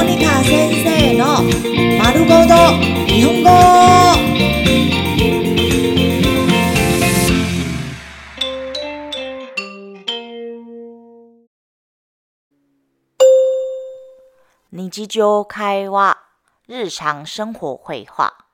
[0.00, 1.42] モニカ先生の
[2.02, 2.54] 丸ごと
[3.06, 3.50] 日本語。
[14.72, 16.16] 日常会話、
[16.68, 18.46] 日常生活会話。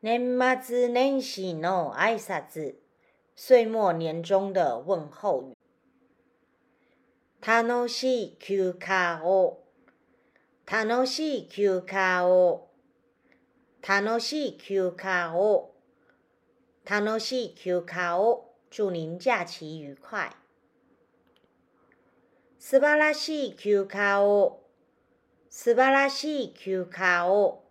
[0.00, 2.76] 年末年始の挨拶、
[3.36, 5.57] 岁末年終的問候語。
[7.45, 9.63] 楽しい休暇を、
[10.65, 12.69] 楽しい休暇を、
[13.87, 15.73] 楽しい休暇を、
[16.85, 18.45] 楽しい休暇を。
[18.71, 20.35] 祝您假期愉快。
[22.59, 24.61] 素晴らしい休暇を、
[25.49, 27.63] 素晴らしい休暇を、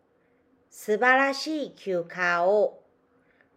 [0.71, 2.83] 素晴らしい休暇を、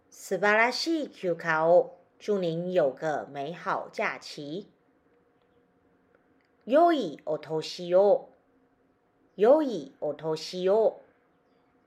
[0.09, 1.97] 素晴らしい休暇を。
[2.19, 4.67] 祝您有个美好假期。
[6.65, 8.29] 良いお年を、
[9.35, 11.01] 良いお年を、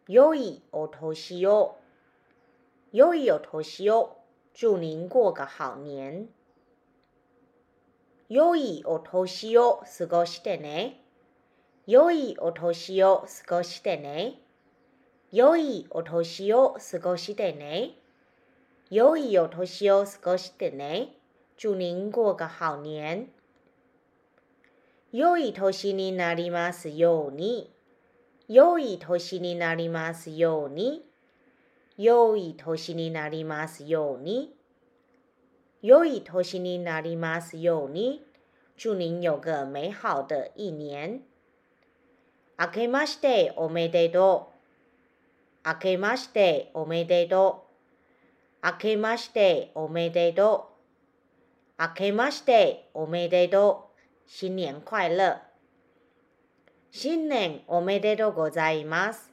[0.09, 1.79] 良いお年を、
[2.93, 4.25] 良いお年を。
[4.55, 6.29] 祝您过个好年。
[8.29, 11.03] 良いお年を過ごしてね。
[11.89, 14.39] 良いお年を過ごしてね。
[15.33, 17.99] 良いお年を過ごしてね。
[18.91, 21.17] 良いお年を過ごしてね。
[21.57, 23.34] 祝您过个好年。
[25.17, 27.71] 良い年になりますように。
[28.49, 31.05] 良い年になりますように。
[31.97, 34.53] 良い年になりますように。
[35.83, 38.27] 良い年になりますように。
[38.77, 41.23] 祝您有个美好的一年。
[42.59, 44.51] 明けましておめでと
[45.65, 45.69] う。
[45.69, 47.69] 明けましておめでと
[48.63, 48.67] う。
[48.67, 50.73] 明けましておめでと
[51.79, 51.83] う。
[51.83, 53.84] 明けましておめでとう。
[54.27, 55.43] 新年快乐。
[56.91, 59.33] 新年おめでとうございます。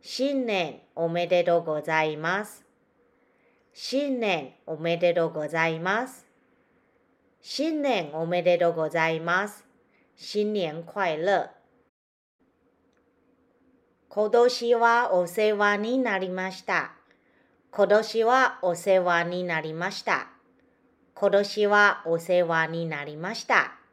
[0.00, 2.64] 新年おめでとうございます。
[3.72, 6.26] 新年おめでとうございます。
[7.40, 9.64] 新年おめでとうございます。
[10.16, 11.50] 新年快乐。
[14.08, 16.92] 今年はお世話になりました。
[17.70, 20.28] 今年はお世話になりました。
[21.14, 23.83] 今年はお世話になりました。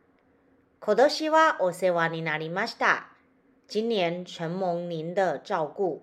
[0.83, 3.05] 今年はお世話になりました。
[3.69, 5.99] 今年承蒙您的照顧。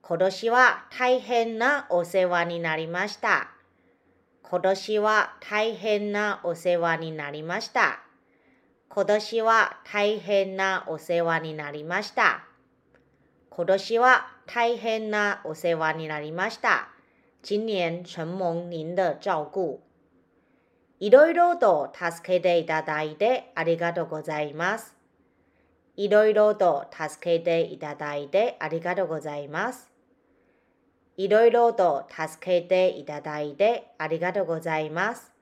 [0.00, 3.50] 今年は大変なお世話になりました。
[4.44, 7.98] 今年は大変なお世話になりました。
[8.88, 12.44] 今年は大変なお世話になりました。
[13.50, 16.90] 今年は大変なお世話になりました。
[17.42, 19.85] 今年承蒙您的照顧。
[20.98, 24.94] いろいろと助けていただいてありがとうございます。
[25.96, 29.90] いろいろと助けていただいてありがとうございます。
[31.18, 35.32] いろいろと助けていただいてありがとうございます。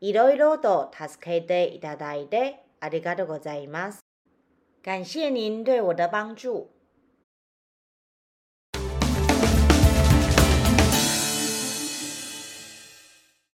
[0.00, 4.00] いろいろと助けていただいてありがとうございます。
[4.82, 6.73] 感谢您对我的帮助。